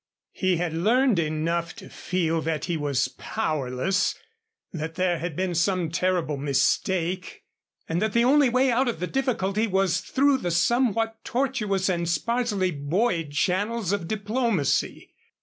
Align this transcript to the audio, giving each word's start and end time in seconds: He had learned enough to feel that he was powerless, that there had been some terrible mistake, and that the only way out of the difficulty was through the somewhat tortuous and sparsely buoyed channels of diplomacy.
He 0.31 0.57
had 0.57 0.73
learned 0.73 1.19
enough 1.19 1.75
to 1.75 1.87
feel 1.87 2.41
that 2.41 2.65
he 2.65 2.75
was 2.75 3.07
powerless, 3.19 4.15
that 4.73 4.95
there 4.95 5.19
had 5.19 5.35
been 5.35 5.53
some 5.53 5.91
terrible 5.91 6.37
mistake, 6.37 7.43
and 7.87 8.01
that 8.01 8.13
the 8.13 8.23
only 8.23 8.49
way 8.49 8.71
out 8.71 8.87
of 8.87 8.99
the 8.99 9.05
difficulty 9.05 9.67
was 9.67 9.99
through 9.99 10.39
the 10.39 10.49
somewhat 10.49 11.23
tortuous 11.23 11.87
and 11.87 12.09
sparsely 12.09 12.71
buoyed 12.71 13.31
channels 13.33 13.91
of 13.91 14.07
diplomacy. 14.07 15.13